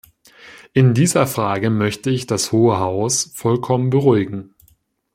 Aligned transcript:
In 0.73 0.95
dieser 0.95 1.27
Frage 1.27 1.69
möchte 1.69 2.09
ich 2.09 2.25
das 2.25 2.51
Hohe 2.51 2.79
Haus 2.79 3.29
vollkommen 3.35 3.91
beruhigen. 3.91 4.55